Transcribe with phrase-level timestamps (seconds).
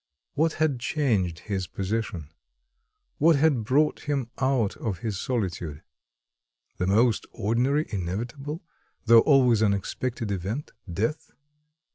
[0.33, 2.31] What had changed his position?
[3.19, 5.83] What had brought him out of his solitude?
[6.77, 8.63] The most ordinary, inevitable,
[9.05, 11.33] though always unexpected event, death?